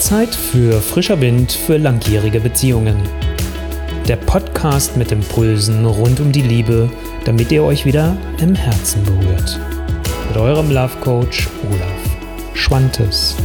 Zeit 0.00 0.34
für 0.34 0.80
frischer 0.80 1.20
Wind 1.20 1.52
für 1.52 1.76
langjährige 1.76 2.40
Beziehungen. 2.40 2.96
Der 4.08 4.16
Podcast 4.16 4.96
mit 4.96 5.12
Impulsen 5.12 5.84
rund 5.84 6.20
um 6.20 6.32
die 6.32 6.40
Liebe, 6.40 6.88
damit 7.26 7.52
ihr 7.52 7.62
euch 7.62 7.84
wieder 7.84 8.16
im 8.40 8.54
Herzen 8.54 9.04
berührt. 9.04 9.60
Mit 10.28 10.38
eurem 10.38 10.70
Love 10.70 10.96
Coach 11.02 11.48
Olaf 11.68 12.54
Schwantes. 12.54 13.36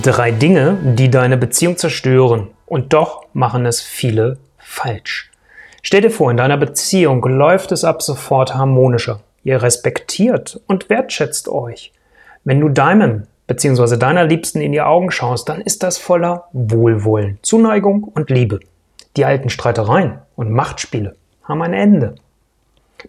Drei 0.00 0.30
Dinge, 0.30 0.78
die 0.96 1.10
deine 1.10 1.36
Beziehung 1.36 1.76
zerstören 1.76 2.50
und 2.66 2.92
doch 2.92 3.24
machen 3.32 3.66
es 3.66 3.80
viele 3.80 4.38
falsch. 4.58 5.32
Stell 5.82 6.02
dir 6.02 6.10
vor, 6.10 6.30
in 6.30 6.36
deiner 6.36 6.56
Beziehung 6.56 7.20
läuft 7.24 7.72
es 7.72 7.82
ab 7.82 8.00
sofort 8.00 8.54
harmonischer. 8.54 9.20
Ihr 9.42 9.60
respektiert 9.60 10.60
und 10.68 10.88
wertschätzt 10.88 11.48
euch. 11.48 11.92
Wenn 12.44 12.60
du 12.60 12.68
deinem 12.68 13.26
bzw. 13.46 13.96
deiner 13.96 14.24
Liebsten 14.24 14.60
in 14.60 14.72
die 14.72 14.80
Augen 14.80 15.10
schaust, 15.10 15.48
dann 15.48 15.60
ist 15.60 15.82
das 15.82 15.98
voller 15.98 16.44
Wohlwollen, 16.52 17.38
Zuneigung 17.42 18.04
und 18.04 18.30
Liebe. 18.30 18.60
Die 19.16 19.24
alten 19.24 19.48
Streitereien 19.48 20.18
und 20.34 20.50
Machtspiele 20.50 21.16
haben 21.44 21.62
ein 21.62 21.74
Ende. 21.74 22.16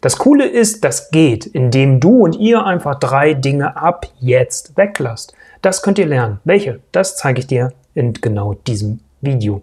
Das 0.02 0.18
Coole 0.18 0.48
ist, 0.48 0.84
das 0.84 1.12
geht, 1.12 1.46
indem 1.46 2.00
du 2.00 2.24
und 2.24 2.36
ihr 2.36 2.66
einfach 2.66 3.00
drei 3.00 3.34
Dinge 3.34 3.78
ab 3.78 4.08
jetzt 4.20 4.78
weglasst. 4.78 5.34
Das 5.62 5.82
könnt 5.82 5.98
ihr 5.98 6.06
lernen. 6.06 6.40
Welche? 6.44 6.80
Das 6.92 7.18
zeige 7.18 7.40
ich 7.40 7.48
dir 7.48 7.74
in 7.94 8.14
genau 8.14 8.54
diesem 8.54 9.00
Video. 9.22 9.62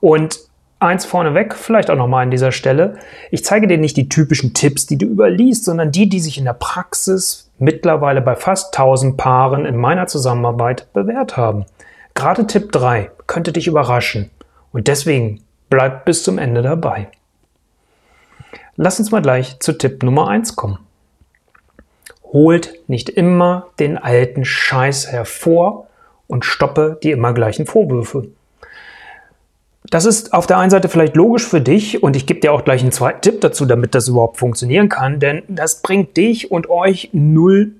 Und 0.00 0.38
eins 0.86 1.04
vorneweg, 1.04 1.54
vielleicht 1.54 1.90
auch 1.90 1.96
nochmal 1.96 2.24
an 2.24 2.30
dieser 2.30 2.52
Stelle. 2.52 2.98
Ich 3.30 3.44
zeige 3.44 3.66
dir 3.66 3.78
nicht 3.78 3.96
die 3.96 4.08
typischen 4.08 4.54
Tipps, 4.54 4.86
die 4.86 4.98
du 4.98 5.06
überliest, 5.06 5.64
sondern 5.64 5.92
die, 5.92 6.08
die 6.08 6.20
sich 6.20 6.38
in 6.38 6.44
der 6.44 6.54
Praxis 6.54 7.50
mittlerweile 7.58 8.20
bei 8.20 8.36
fast 8.36 8.74
1000 8.78 9.16
Paaren 9.16 9.66
in 9.66 9.76
meiner 9.76 10.06
Zusammenarbeit 10.06 10.92
bewährt 10.92 11.36
haben. 11.36 11.66
Gerade 12.14 12.46
Tipp 12.46 12.72
3 12.72 13.10
könnte 13.26 13.52
dich 13.52 13.66
überraschen 13.66 14.30
und 14.72 14.88
deswegen 14.88 15.42
bleib 15.68 16.04
bis 16.04 16.22
zum 16.22 16.38
Ende 16.38 16.62
dabei. 16.62 17.08
Lass 18.76 18.98
uns 18.98 19.10
mal 19.10 19.22
gleich 19.22 19.60
zu 19.60 19.72
Tipp 19.72 20.02
Nummer 20.02 20.28
1 20.28 20.56
kommen. 20.56 20.78
Holt 22.24 22.88
nicht 22.88 23.08
immer 23.08 23.68
den 23.78 23.96
alten 23.96 24.44
Scheiß 24.44 25.10
hervor 25.12 25.86
und 26.26 26.44
stoppe 26.44 26.98
die 27.02 27.12
immer 27.12 27.32
gleichen 27.32 27.66
Vorwürfe. 27.66 28.28
Das 29.94 30.06
ist 30.06 30.34
auf 30.34 30.48
der 30.48 30.58
einen 30.58 30.70
Seite 30.70 30.88
vielleicht 30.88 31.14
logisch 31.14 31.46
für 31.46 31.60
dich 31.60 32.02
und 32.02 32.16
ich 32.16 32.26
gebe 32.26 32.40
dir 32.40 32.52
auch 32.52 32.64
gleich 32.64 32.82
einen 32.82 32.90
zweiten 32.90 33.20
Tipp 33.20 33.40
dazu, 33.40 33.64
damit 33.64 33.94
das 33.94 34.08
überhaupt 34.08 34.38
funktionieren 34.38 34.88
kann, 34.88 35.20
denn 35.20 35.44
das 35.46 35.82
bringt 35.82 36.16
dich 36.16 36.50
und 36.50 36.68
euch 36.68 37.10
null 37.12 37.76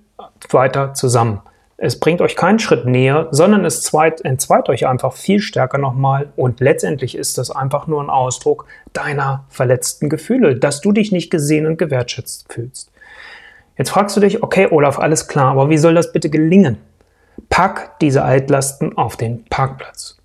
weiter 0.49 0.95
zusammen. 0.95 1.41
Es 1.77 1.99
bringt 1.99 2.21
euch 2.21 2.37
keinen 2.37 2.61
Schritt 2.61 2.87
näher, 2.87 3.27
sondern 3.33 3.65
es 3.65 3.83
zweit, 3.83 4.21
entzweit 4.21 4.69
euch 4.69 4.87
einfach 4.87 5.13
viel 5.13 5.41
stärker 5.41 5.79
nochmal 5.79 6.33
und 6.37 6.61
letztendlich 6.61 7.17
ist 7.17 7.37
das 7.37 7.51
einfach 7.51 7.89
nur 7.89 8.01
ein 8.01 8.11
Ausdruck 8.11 8.67
deiner 8.93 9.47
verletzten 9.49 10.09
Gefühle, 10.09 10.55
dass 10.55 10.81
du 10.81 10.93
dich 10.93 11.11
nicht 11.11 11.33
gesehen 11.33 11.67
und 11.67 11.79
gewertschätzt 11.79 12.47
fühlst. 12.53 12.93
Jetzt 13.77 13.91
fragst 13.91 14.17
du 14.17 14.21
dich, 14.21 14.41
okay 14.41 14.69
Olaf, 14.71 15.01
alles 15.01 15.27
klar, 15.27 15.51
aber 15.51 15.69
wie 15.69 15.79
soll 15.79 15.95
das 15.97 16.13
bitte 16.13 16.31
gelingen? 16.31 16.79
Pack 17.49 17.99
diese 17.99 18.23
Altlasten 18.23 18.97
auf 18.97 19.17
den 19.17 19.45
Parkplatz. 19.47 20.17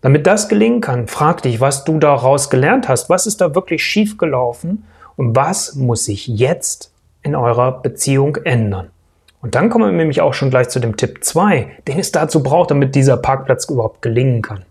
Damit 0.00 0.26
das 0.26 0.48
gelingen 0.48 0.80
kann, 0.80 1.06
frag 1.06 1.42
dich, 1.42 1.60
was 1.60 1.84
du 1.84 1.98
daraus 1.98 2.48
gelernt 2.48 2.88
hast. 2.88 3.10
Was 3.10 3.26
ist 3.26 3.40
da 3.40 3.54
wirklich 3.54 3.84
schiefgelaufen 3.84 4.84
und 5.16 5.36
was 5.36 5.74
muss 5.74 6.04
sich 6.04 6.26
jetzt 6.26 6.92
in 7.22 7.34
eurer 7.34 7.82
Beziehung 7.82 8.36
ändern? 8.36 8.90
Und 9.42 9.54
dann 9.54 9.70
kommen 9.70 9.90
wir 9.90 9.96
nämlich 9.96 10.20
auch 10.20 10.34
schon 10.34 10.50
gleich 10.50 10.68
zu 10.68 10.80
dem 10.80 10.96
Tipp 10.96 11.24
2, 11.24 11.78
den 11.88 11.98
es 11.98 12.12
dazu 12.12 12.42
braucht, 12.42 12.70
damit 12.70 12.94
dieser 12.94 13.16
Parkplatz 13.16 13.68
überhaupt 13.68 14.02
gelingen 14.02 14.42
kann. 14.42 14.64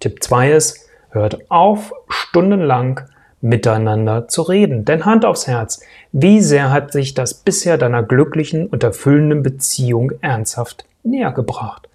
Tipp 0.00 0.22
2 0.22 0.52
ist, 0.52 0.88
hört 1.10 1.50
auf, 1.50 1.92
stundenlang 2.08 3.00
miteinander 3.40 4.28
zu 4.28 4.42
reden. 4.42 4.84
Denn 4.84 5.04
Hand 5.04 5.24
aufs 5.24 5.46
Herz, 5.46 5.80
wie 6.12 6.40
sehr 6.40 6.70
hat 6.70 6.92
sich 6.92 7.14
das 7.14 7.34
bisher 7.34 7.78
deiner 7.78 8.02
glücklichen 8.02 8.66
und 8.66 8.82
erfüllenden 8.82 9.42
Beziehung 9.42 10.12
ernsthaft 10.20 10.84
näher 11.02 11.32
gebracht? 11.32 11.87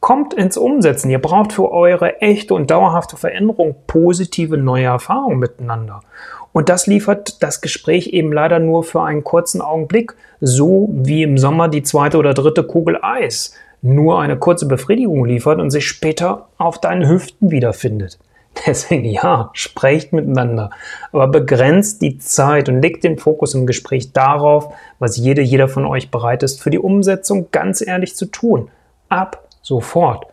Kommt 0.00 0.34
ins 0.34 0.56
Umsetzen. 0.56 1.10
Ihr 1.10 1.20
braucht 1.20 1.52
für 1.52 1.70
eure 1.70 2.20
echte 2.20 2.54
und 2.54 2.70
dauerhafte 2.70 3.16
Veränderung 3.16 3.76
positive 3.86 4.56
neue 4.56 4.86
Erfahrungen 4.86 5.38
miteinander. 5.38 6.00
Und 6.52 6.68
das 6.68 6.86
liefert 6.86 7.42
das 7.42 7.60
Gespräch 7.60 8.08
eben 8.08 8.32
leider 8.32 8.58
nur 8.58 8.82
für 8.82 9.02
einen 9.02 9.22
kurzen 9.22 9.60
Augenblick, 9.60 10.14
so 10.40 10.88
wie 10.92 11.22
im 11.22 11.38
Sommer 11.38 11.68
die 11.68 11.82
zweite 11.82 12.18
oder 12.18 12.34
dritte 12.34 12.64
Kugel 12.64 12.98
Eis 13.02 13.54
nur 13.82 14.20
eine 14.20 14.38
kurze 14.38 14.66
Befriedigung 14.66 15.24
liefert 15.24 15.58
und 15.58 15.70
sich 15.70 15.86
später 15.86 16.48
auf 16.58 16.80
deinen 16.80 17.08
Hüften 17.08 17.50
wiederfindet. 17.50 18.18
Deswegen 18.66 19.04
ja, 19.04 19.50
sprecht 19.52 20.12
miteinander, 20.12 20.70
aber 21.12 21.28
begrenzt 21.28 22.02
die 22.02 22.18
Zeit 22.18 22.68
und 22.68 22.82
legt 22.82 23.04
den 23.04 23.18
Fokus 23.18 23.54
im 23.54 23.66
Gespräch 23.66 24.12
darauf, 24.12 24.74
was 24.98 25.16
jede, 25.16 25.40
jeder 25.40 25.68
von 25.68 25.86
euch 25.86 26.10
bereit 26.10 26.42
ist, 26.42 26.60
für 26.60 26.70
die 26.70 26.78
Umsetzung 26.78 27.48
ganz 27.52 27.80
ehrlich 27.80 28.16
zu 28.16 28.26
tun. 28.26 28.70
Ab 29.08 29.48
sofort. 29.62 30.26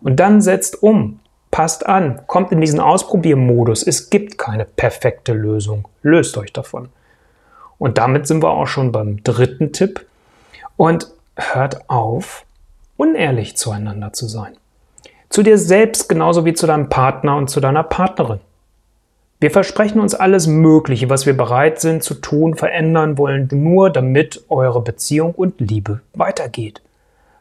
Und 0.00 0.16
dann 0.16 0.40
setzt 0.40 0.82
um, 0.82 1.20
passt 1.50 1.86
an, 1.86 2.22
kommt 2.26 2.52
in 2.52 2.60
diesen 2.60 2.80
Ausprobiermodus. 2.80 3.86
Es 3.86 4.10
gibt 4.10 4.38
keine 4.38 4.64
perfekte 4.64 5.32
Lösung. 5.32 5.86
Löst 6.02 6.36
euch 6.36 6.52
davon. 6.52 6.88
Und 7.78 7.98
damit 7.98 8.26
sind 8.26 8.42
wir 8.42 8.50
auch 8.50 8.66
schon 8.66 8.92
beim 8.92 9.22
dritten 9.22 9.72
Tipp. 9.72 10.06
Und 10.76 11.08
hört 11.36 11.88
auf, 11.88 12.44
unehrlich 12.96 13.56
zueinander 13.56 14.12
zu 14.12 14.26
sein. 14.26 14.56
Zu 15.28 15.42
dir 15.42 15.58
selbst 15.58 16.08
genauso 16.08 16.44
wie 16.44 16.54
zu 16.54 16.66
deinem 16.66 16.88
Partner 16.88 17.36
und 17.36 17.48
zu 17.48 17.60
deiner 17.60 17.82
Partnerin. 17.82 18.40
Wir 19.40 19.50
versprechen 19.50 19.98
uns 19.98 20.14
alles 20.14 20.46
Mögliche, 20.46 21.10
was 21.10 21.26
wir 21.26 21.36
bereit 21.36 21.80
sind 21.80 22.04
zu 22.04 22.14
tun, 22.14 22.54
verändern 22.54 23.18
wollen, 23.18 23.48
nur 23.50 23.90
damit 23.90 24.44
eure 24.48 24.80
Beziehung 24.80 25.34
und 25.34 25.60
Liebe 25.60 26.00
weitergeht. 26.14 26.80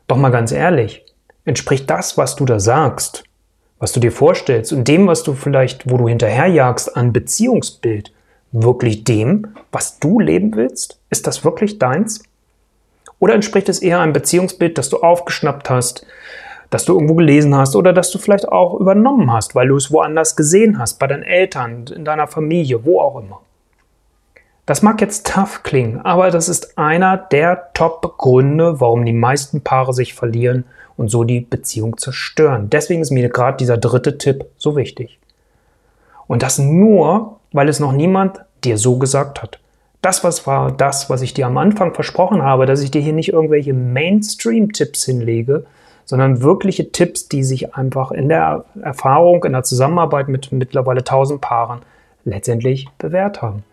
Doch 0.08 0.18
mal 0.18 0.32
ganz 0.32 0.52
ehrlich, 0.52 1.06
Entspricht 1.46 1.90
das, 1.90 2.18
was 2.18 2.36
du 2.36 2.46
da 2.46 2.60
sagst, 2.60 3.24
was 3.80 3.92
du 3.94 4.00
dir 4.00 4.12
vorstellst 4.12 4.72
und 4.74 4.88
dem, 4.88 5.08
was 5.08 5.24
du 5.24 5.34
vielleicht, 5.34 5.90
wo 5.90 5.98
du 5.98 6.08
hinterherjagst 6.08 6.96
an 6.96 7.14
Beziehungsbild, 7.14 8.14
wirklich 8.52 9.04
dem, 9.04 9.56
was 9.72 10.00
du 10.00 10.20
leben 10.20 10.56
willst? 10.56 11.00
Ist 11.10 11.26
das 11.26 11.44
wirklich 11.44 11.80
deins? 11.80 12.24
Oder 13.20 13.34
entspricht 13.34 13.70
es 13.70 13.80
eher 13.80 14.00
einem 14.00 14.14
Beziehungsbild, 14.14 14.78
das 14.78 14.90
du 14.90 14.98
aufgeschnappt 14.98 15.70
hast, 15.70 16.06
das 16.70 16.86
du 16.86 16.94
irgendwo 16.94 17.16
gelesen 17.16 17.56
hast 17.56 17.76
oder 17.76 17.92
das 17.92 18.12
du 18.12 18.18
vielleicht 18.18 18.48
auch 18.48 18.80
übernommen 18.80 19.32
hast, 19.32 19.56
weil 19.56 19.68
du 19.68 19.76
es 19.76 19.92
woanders 19.92 20.36
gesehen 20.36 20.80
hast, 20.80 21.00
bei 21.00 21.08
deinen 21.08 21.24
Eltern, 21.24 21.86
in 21.88 22.06
deiner 22.06 22.28
Familie, 22.28 22.86
wo 22.86 23.02
auch 23.02 23.20
immer? 23.20 23.42
Das 24.72 24.82
mag 24.82 25.02
jetzt 25.02 25.28
tough 25.28 25.64
klingen, 25.64 26.00
aber 26.00 26.32
das 26.32 26.48
ist 26.48 26.78
einer 26.78 27.18
der 27.18 27.74
Top-Gründe, 27.74 28.80
warum 28.80 29.04
die 29.04 29.12
meisten 29.12 29.60
Paare 29.60 29.92
sich 29.92 30.14
verlieren 30.14 30.64
und 30.96 31.10
so 31.10 31.26
die 31.26 31.42
Beziehung 31.42 31.98
zerstören. 31.98 32.70
Deswegen 32.70 33.02
ist 33.02 33.12
mir 33.12 33.28
gerade 33.28 33.58
dieser 33.58 33.76
dritte 33.76 34.18
Tipp 34.18 34.46
so 34.58 34.78
wichtig. 34.78 35.20
Und 36.26 36.42
das 36.42 36.58
nur, 36.58 37.42
weil 37.52 37.68
es 37.68 37.82
noch 37.82 37.92
niemand 37.92 38.46
dir 38.64 38.78
so 38.78 38.98
gesagt 38.98 39.42
hat. 39.42 39.60
Das 40.02 40.24
was 40.24 40.48
war 40.48 40.72
das, 40.72 41.10
was 41.10 41.22
ich 41.22 41.34
dir 41.34 41.48
am 41.48 41.58
Anfang 41.58 41.94
versprochen 41.94 42.42
habe, 42.42 42.66
dass 42.66 42.82
ich 42.82 42.92
dir 42.92 43.02
hier 43.02 43.12
nicht 43.12 43.34
irgendwelche 43.34 43.74
Mainstream-Tipps 43.74 45.04
hinlege, 45.04 45.66
sondern 46.06 46.42
wirkliche 46.42 46.94
Tipps, 46.94 47.28
die 47.28 47.44
sich 47.44 47.76
einfach 47.76 48.12
in 48.12 48.30
der 48.30 48.64
Erfahrung, 48.82 49.44
in 49.44 49.52
der 49.52 49.64
Zusammenarbeit 49.64 50.30
mit 50.30 50.54
mittlerweile 50.54 51.02
1000 51.02 51.42
Paaren 51.42 51.82
letztendlich 52.24 52.88
bewährt 53.00 53.42
haben. 53.42 53.66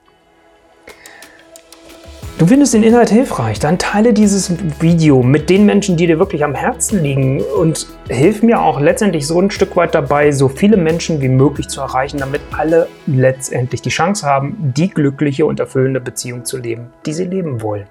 Du 2.39 2.47
findest 2.47 2.73
den 2.73 2.85
Inhalt 2.85 3.11
hilfreich, 3.11 3.59
dann 3.59 3.79
teile 3.79 4.13
dieses 4.13 4.53
Video 4.81 5.25
mit 5.25 5.51
den 5.51 5.67
Menschen, 5.67 5.97
die 5.97 6.07
dir 6.07 6.21
wirklich 6.21 6.45
am 6.45 6.55
Herzen 6.55 7.03
liegen 7.03 7.41
und 7.41 7.89
hilf 8.09 8.45
mir 8.45 8.63
auch 8.63 8.79
letztendlich 8.79 9.27
so 9.27 9.41
ein 9.41 9.51
Stück 9.51 9.75
weit 9.75 9.93
dabei, 9.93 10.31
so 10.31 10.49
viele 10.49 10.77
Menschen 10.77 11.21
wie 11.21 11.29
möglich 11.29 11.67
zu 11.67 11.81
erreichen, 11.81 12.19
damit 12.19 12.41
alle 12.57 12.87
letztendlich 13.09 13.83
die 13.83 13.89
Chance 13.89 14.25
haben, 14.25 14.73
die 14.77 14.89
glückliche 14.89 15.47
und 15.47 15.59
erfüllende 15.59 16.01
Beziehung 16.01 16.45
zu 16.45 16.59
leben, 16.59 16.93
die 17.07 17.13
sie 17.13 17.25
leben 17.25 17.61
wollen. 17.61 17.87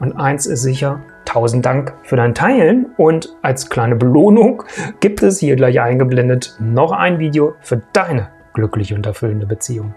Und 0.00 0.16
eins 0.16 0.46
ist 0.46 0.62
sicher, 0.62 1.00
tausend 1.24 1.64
Dank 1.64 1.94
für 2.02 2.16
dein 2.16 2.34
Teilen 2.34 2.86
und 2.96 3.36
als 3.42 3.70
kleine 3.70 3.94
Belohnung 3.94 4.64
gibt 4.98 5.22
es 5.22 5.38
hier 5.38 5.54
gleich 5.54 5.80
eingeblendet 5.80 6.56
noch 6.58 6.90
ein 6.90 7.20
Video 7.20 7.54
für 7.60 7.80
deine 7.92 8.30
glückliche 8.54 8.96
und 8.96 9.06
erfüllende 9.06 9.46
Beziehung. 9.46 9.94